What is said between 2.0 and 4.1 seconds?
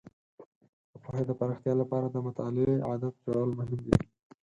د مطالعې عادت جوړول مهم دي.